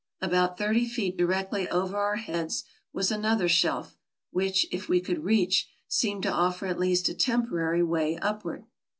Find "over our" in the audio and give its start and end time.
1.69-2.15